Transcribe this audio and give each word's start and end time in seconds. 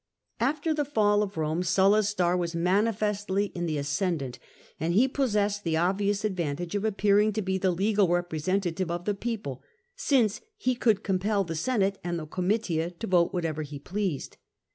After 0.39 0.73
the 0.73 0.83
fall 0.83 1.21
of 1.21 1.33
Eome 1.35 1.63
Sulla's 1.63 2.09
star 2.09 2.35
was 2.35 2.55
manifestly 2.55 3.51
in 3.53 3.67
the 3.67 3.77
ascendant, 3.77 4.39
and 4.79 4.95
he 4.95 5.07
possessed 5.07 5.63
the 5.63 5.77
obvious 5.77 6.25
advantage 6.25 6.73
of 6.73 6.83
appearing 6.83 7.33
to 7.33 7.41
be 7.43 7.59
the 7.59 7.69
legal 7.69 8.07
representative 8.07 8.89
of 8.89 9.05
the 9.05 9.13
people, 9.13 9.61
since 9.95 10.41
he 10.57 10.73
could 10.73 11.03
compel 11.03 11.43
the 11.43 11.53
Senate 11.53 11.99
and 12.03 12.17
the 12.17 12.25
Oomitia 12.25 12.97
to 12.97 13.05
vote 13.05 13.31
whatever 13.31 13.61
he 13.61 13.77
pleased. 13.77 14.37